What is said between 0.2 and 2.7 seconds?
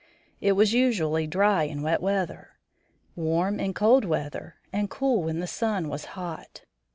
It was usually dry in wet weather,